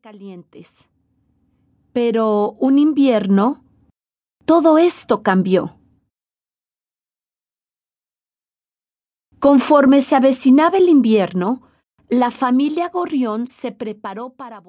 [0.00, 0.88] calientes.
[1.92, 3.64] Pero un invierno,
[4.44, 5.76] todo esto cambió.
[9.38, 11.62] Conforme se avecinaba el invierno,
[12.08, 14.68] la familia Gorrión se preparó para volver.